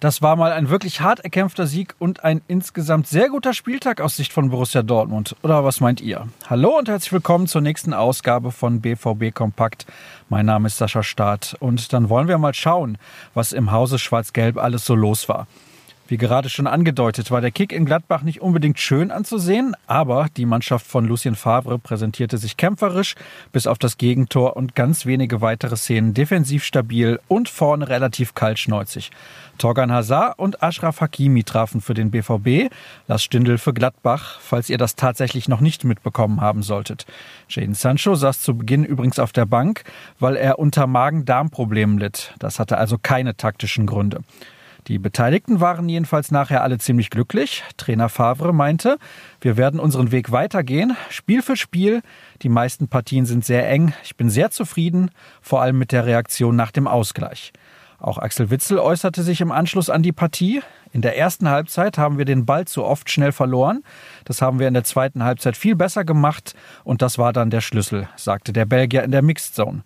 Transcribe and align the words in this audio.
Das 0.00 0.22
war 0.22 0.34
mal 0.36 0.52
ein 0.52 0.70
wirklich 0.70 1.02
hart 1.02 1.20
erkämpfter 1.20 1.66
Sieg 1.66 1.94
und 1.98 2.24
ein 2.24 2.40
insgesamt 2.48 3.06
sehr 3.06 3.28
guter 3.28 3.52
Spieltag 3.52 4.00
aus 4.00 4.16
Sicht 4.16 4.32
von 4.32 4.48
Borussia 4.48 4.82
Dortmund. 4.82 5.36
Oder 5.42 5.62
was 5.62 5.80
meint 5.80 6.00
ihr? 6.00 6.26
Hallo 6.48 6.78
und 6.78 6.88
herzlich 6.88 7.12
willkommen 7.12 7.46
zur 7.46 7.60
nächsten 7.60 7.92
Ausgabe 7.92 8.50
von 8.50 8.80
BVB 8.80 9.34
Kompakt. 9.34 9.84
Mein 10.30 10.46
Name 10.46 10.68
ist 10.68 10.78
Sascha 10.78 11.02
Staat 11.02 11.54
und 11.60 11.92
dann 11.92 12.08
wollen 12.08 12.28
wir 12.28 12.38
mal 12.38 12.54
schauen, 12.54 12.96
was 13.34 13.52
im 13.52 13.72
Hause 13.72 13.98
Schwarz-Gelb 13.98 14.56
alles 14.56 14.86
so 14.86 14.94
los 14.94 15.28
war. 15.28 15.46
Wie 16.10 16.16
gerade 16.16 16.48
schon 16.48 16.66
angedeutet, 16.66 17.30
war 17.30 17.40
der 17.40 17.52
Kick 17.52 17.72
in 17.72 17.84
Gladbach 17.84 18.22
nicht 18.22 18.40
unbedingt 18.40 18.80
schön 18.80 19.12
anzusehen, 19.12 19.76
aber 19.86 20.26
die 20.36 20.44
Mannschaft 20.44 20.84
von 20.84 21.04
Lucien 21.04 21.36
Favre 21.36 21.78
präsentierte 21.78 22.36
sich 22.36 22.56
kämpferisch, 22.56 23.14
bis 23.52 23.68
auf 23.68 23.78
das 23.78 23.96
Gegentor 23.96 24.56
und 24.56 24.74
ganz 24.74 25.06
wenige 25.06 25.40
weitere 25.40 25.76
Szenen 25.76 26.12
defensiv 26.12 26.64
stabil 26.64 27.20
und 27.28 27.48
vorne 27.48 27.88
relativ 27.88 28.34
kaltschneuzig. 28.34 29.12
Torgan 29.56 29.92
Hazard 29.92 30.36
und 30.36 30.64
Ashraf 30.64 31.00
Hakimi 31.00 31.44
trafen 31.44 31.80
für 31.80 31.94
den 31.94 32.10
BVB, 32.10 32.72
Lars 33.06 33.22
Stindl 33.22 33.56
für 33.56 33.72
Gladbach, 33.72 34.40
falls 34.40 34.68
ihr 34.68 34.78
das 34.78 34.96
tatsächlich 34.96 35.46
noch 35.46 35.60
nicht 35.60 35.84
mitbekommen 35.84 36.40
haben 36.40 36.64
solltet. 36.64 37.06
Jaden 37.48 37.74
Sancho 37.74 38.16
saß 38.16 38.40
zu 38.40 38.56
Beginn 38.56 38.82
übrigens 38.82 39.20
auf 39.20 39.30
der 39.30 39.46
Bank, 39.46 39.84
weil 40.18 40.34
er 40.34 40.58
unter 40.58 40.88
Magen-Darm-Problemen 40.88 41.98
litt. 41.98 42.34
Das 42.40 42.58
hatte 42.58 42.78
also 42.78 42.98
keine 43.00 43.36
taktischen 43.36 43.86
Gründe. 43.86 44.22
Die 44.86 44.98
Beteiligten 44.98 45.60
waren 45.60 45.88
jedenfalls 45.88 46.30
nachher 46.30 46.62
alle 46.62 46.78
ziemlich 46.78 47.10
glücklich. 47.10 47.62
Trainer 47.76 48.08
Favre 48.08 48.52
meinte, 48.52 48.98
wir 49.40 49.56
werden 49.56 49.78
unseren 49.78 50.10
Weg 50.10 50.32
weitergehen, 50.32 50.96
Spiel 51.10 51.42
für 51.42 51.56
Spiel. 51.56 52.02
Die 52.42 52.48
meisten 52.48 52.88
Partien 52.88 53.26
sind 53.26 53.44
sehr 53.44 53.68
eng. 53.68 53.92
Ich 54.02 54.16
bin 54.16 54.30
sehr 54.30 54.50
zufrieden, 54.50 55.10
vor 55.42 55.62
allem 55.62 55.78
mit 55.78 55.92
der 55.92 56.06
Reaktion 56.06 56.56
nach 56.56 56.70
dem 56.70 56.86
Ausgleich. 56.86 57.52
Auch 58.00 58.16
Axel 58.16 58.50
Witzel 58.50 58.78
äußerte 58.78 59.22
sich 59.22 59.42
im 59.42 59.52
Anschluss 59.52 59.90
an 59.90 60.02
die 60.02 60.12
Partie. 60.12 60.62
In 60.92 61.02
der 61.02 61.18
ersten 61.18 61.50
Halbzeit 61.50 61.98
haben 61.98 62.16
wir 62.16 62.24
den 62.24 62.46
Ball 62.46 62.64
zu 62.66 62.82
oft 62.82 63.10
schnell 63.10 63.30
verloren. 63.30 63.84
Das 64.24 64.40
haben 64.40 64.58
wir 64.58 64.66
in 64.68 64.74
der 64.74 64.84
zweiten 64.84 65.22
Halbzeit 65.22 65.56
viel 65.56 65.76
besser 65.76 66.04
gemacht 66.04 66.54
und 66.82 67.02
das 67.02 67.18
war 67.18 67.34
dann 67.34 67.50
der 67.50 67.60
Schlüssel, 67.60 68.08
sagte 68.16 68.54
der 68.54 68.64
Belgier 68.64 69.04
in 69.04 69.10
der 69.10 69.22
Mixed 69.22 69.54
Zone. 69.54 69.82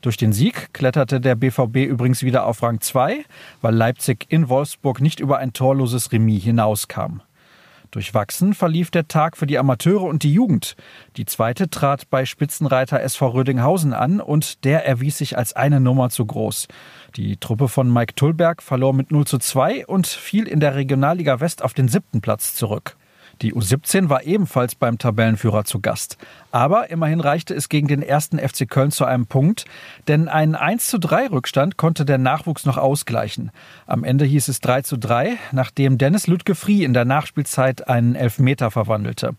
Durch 0.00 0.16
den 0.16 0.32
Sieg 0.32 0.72
kletterte 0.72 1.20
der 1.20 1.34
BVB 1.34 1.78
übrigens 1.78 2.22
wieder 2.22 2.46
auf 2.46 2.62
Rang 2.62 2.80
2, 2.80 3.24
weil 3.62 3.74
Leipzig 3.74 4.26
in 4.28 4.48
Wolfsburg 4.48 5.00
nicht 5.00 5.18
über 5.18 5.38
ein 5.38 5.52
torloses 5.52 6.12
Remis 6.12 6.44
hinauskam. 6.44 7.20
Durchwachsen 7.90 8.54
verlief 8.54 8.90
der 8.90 9.08
Tag 9.08 9.36
für 9.36 9.46
die 9.46 9.58
Amateure 9.58 10.04
und 10.04 10.22
die 10.22 10.32
Jugend. 10.32 10.76
Die 11.16 11.24
zweite 11.24 11.70
trat 11.70 12.10
bei 12.10 12.26
Spitzenreiter 12.26 13.00
SV 13.00 13.28
Rödinghausen 13.28 13.92
an 13.92 14.20
und 14.20 14.64
der 14.64 14.86
erwies 14.86 15.18
sich 15.18 15.38
als 15.38 15.54
eine 15.54 15.80
Nummer 15.80 16.10
zu 16.10 16.26
groß. 16.26 16.68
Die 17.16 17.36
Truppe 17.38 17.66
von 17.66 17.92
Mike 17.92 18.14
Tullberg 18.14 18.62
verlor 18.62 18.92
mit 18.92 19.10
0 19.10 19.26
zu 19.26 19.38
2 19.38 19.86
und 19.86 20.06
fiel 20.06 20.46
in 20.46 20.60
der 20.60 20.74
Regionalliga 20.74 21.40
West 21.40 21.64
auf 21.64 21.72
den 21.72 21.88
siebten 21.88 22.20
Platz 22.20 22.54
zurück. 22.54 22.96
Die 23.42 23.54
U17 23.54 24.08
war 24.08 24.24
ebenfalls 24.24 24.74
beim 24.74 24.98
Tabellenführer 24.98 25.64
zu 25.64 25.80
Gast. 25.80 26.18
Aber 26.50 26.90
immerhin 26.90 27.20
reichte 27.20 27.54
es 27.54 27.68
gegen 27.68 27.86
den 27.86 28.02
ersten 28.02 28.38
FC 28.38 28.68
Köln 28.68 28.90
zu 28.90 29.04
einem 29.04 29.26
Punkt, 29.26 29.64
denn 30.08 30.28
einen 30.28 30.54
1 30.54 30.88
zu 30.88 30.98
3 30.98 31.28
Rückstand 31.28 31.76
konnte 31.76 32.04
der 32.04 32.18
Nachwuchs 32.18 32.66
noch 32.66 32.78
ausgleichen. 32.78 33.52
Am 33.86 34.02
Ende 34.02 34.24
hieß 34.24 34.48
es 34.48 34.60
3 34.60 34.82
zu 34.82 34.96
3, 34.96 35.36
nachdem 35.52 35.98
Dennis 35.98 36.26
Lütke-Frie 36.26 36.84
in 36.84 36.94
der 36.94 37.04
Nachspielzeit 37.04 37.88
einen 37.88 38.16
Elfmeter 38.16 38.70
verwandelte. 38.70 39.36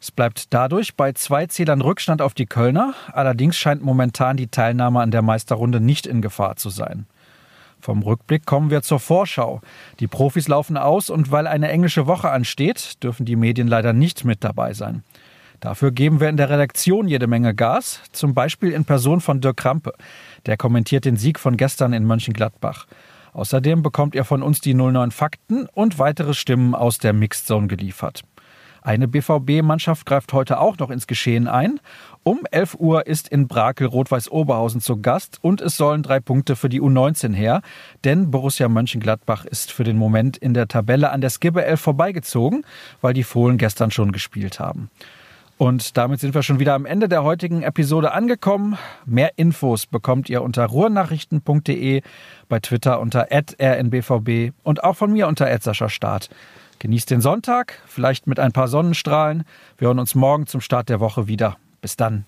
Es 0.00 0.12
bleibt 0.12 0.54
dadurch 0.54 0.94
bei 0.94 1.12
zwei 1.12 1.46
Zählern 1.46 1.80
Rückstand 1.80 2.22
auf 2.22 2.34
die 2.34 2.46
Kölner, 2.46 2.94
allerdings 3.12 3.56
scheint 3.56 3.82
momentan 3.82 4.36
die 4.36 4.46
Teilnahme 4.46 5.00
an 5.00 5.10
der 5.10 5.22
Meisterrunde 5.22 5.80
nicht 5.80 6.06
in 6.06 6.22
Gefahr 6.22 6.56
zu 6.56 6.70
sein. 6.70 7.06
Vom 7.80 8.02
Rückblick 8.02 8.44
kommen 8.44 8.70
wir 8.70 8.82
zur 8.82 9.00
Vorschau. 9.00 9.60
Die 10.00 10.06
Profis 10.06 10.48
laufen 10.48 10.76
aus 10.76 11.10
und 11.10 11.30
weil 11.30 11.46
eine 11.46 11.68
englische 11.68 12.06
Woche 12.06 12.30
ansteht, 12.30 13.02
dürfen 13.02 13.24
die 13.24 13.36
Medien 13.36 13.68
leider 13.68 13.92
nicht 13.92 14.24
mit 14.24 14.42
dabei 14.42 14.72
sein. 14.74 15.02
Dafür 15.60 15.90
geben 15.90 16.20
wir 16.20 16.28
in 16.28 16.36
der 16.36 16.50
Redaktion 16.50 17.08
jede 17.08 17.26
Menge 17.26 17.54
Gas, 17.54 18.00
zum 18.12 18.34
Beispiel 18.34 18.70
in 18.70 18.84
Person 18.84 19.20
von 19.20 19.40
Dirk 19.40 19.56
Krampe. 19.56 19.92
Der 20.46 20.56
kommentiert 20.56 21.04
den 21.04 21.16
Sieg 21.16 21.40
von 21.40 21.56
gestern 21.56 21.92
in 21.92 22.04
Mönchengladbach. 22.04 22.86
Außerdem 23.32 23.82
bekommt 23.82 24.14
ihr 24.14 24.24
von 24.24 24.42
uns 24.42 24.60
die 24.60 24.74
09 24.74 25.10
Fakten 25.10 25.66
und 25.74 25.98
weitere 25.98 26.34
Stimmen 26.34 26.74
aus 26.74 26.98
der 26.98 27.12
Mixed 27.12 27.46
Zone 27.46 27.66
geliefert. 27.66 28.22
Eine 28.82 29.08
BVB-Mannschaft 29.08 30.06
greift 30.06 30.32
heute 30.32 30.60
auch 30.60 30.78
noch 30.78 30.90
ins 30.90 31.06
Geschehen 31.06 31.48
ein. 31.48 31.80
Um 32.22 32.40
11 32.50 32.76
Uhr 32.78 33.06
ist 33.06 33.28
in 33.28 33.48
Brakel 33.48 33.86
Rot-Weiß 33.86 34.30
Oberhausen 34.30 34.80
zu 34.80 35.00
Gast 35.00 35.38
und 35.40 35.60
es 35.60 35.76
sollen 35.76 36.02
drei 36.02 36.20
Punkte 36.20 36.56
für 36.56 36.68
die 36.68 36.80
U19 36.80 37.32
her, 37.32 37.62
denn 38.04 38.30
Borussia 38.30 38.68
Mönchengladbach 38.68 39.44
ist 39.44 39.72
für 39.72 39.84
den 39.84 39.96
Moment 39.96 40.36
in 40.36 40.54
der 40.54 40.68
Tabelle 40.68 41.10
an 41.10 41.20
der 41.20 41.30
Skibbe 41.30 41.64
11 41.64 41.80
vorbeigezogen, 41.80 42.64
weil 43.00 43.14
die 43.14 43.24
Fohlen 43.24 43.58
gestern 43.58 43.90
schon 43.90 44.12
gespielt 44.12 44.60
haben. 44.60 44.90
Und 45.58 45.96
damit 45.96 46.20
sind 46.20 46.34
wir 46.34 46.44
schon 46.44 46.60
wieder 46.60 46.74
am 46.74 46.86
Ende 46.86 47.08
der 47.08 47.24
heutigen 47.24 47.62
Episode 47.62 48.12
angekommen. 48.12 48.78
Mehr 49.06 49.32
Infos 49.36 49.86
bekommt 49.86 50.30
ihr 50.30 50.42
unter 50.42 50.64
ruhrnachrichten.de, 50.64 52.02
bei 52.48 52.60
Twitter 52.60 53.00
unter 53.00 53.26
rnbvb 53.32 54.52
und 54.62 54.84
auch 54.84 54.94
von 54.94 55.12
mir 55.12 55.26
unter 55.26 55.48
Start. 55.88 56.30
Genießt 56.78 57.10
den 57.10 57.20
Sonntag, 57.20 57.82
vielleicht 57.86 58.26
mit 58.26 58.38
ein 58.38 58.52
paar 58.52 58.68
Sonnenstrahlen. 58.68 59.44
Wir 59.78 59.88
hören 59.88 59.98
uns 59.98 60.14
morgen 60.14 60.46
zum 60.46 60.60
Start 60.60 60.88
der 60.88 61.00
Woche 61.00 61.26
wieder. 61.26 61.56
Bis 61.80 61.96
dann. 61.96 62.24